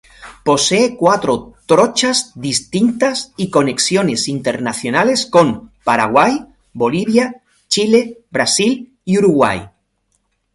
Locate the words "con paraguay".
5.27-6.43